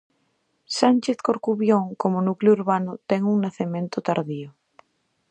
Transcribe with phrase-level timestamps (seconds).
[0.79, 4.49] Sánchez Corcubión como núcleo urbano ten un nacemento tardío.